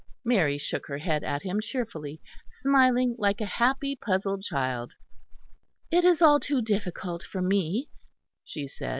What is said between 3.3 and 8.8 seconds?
a happy, puzzled child. "It is all too difficult for me," she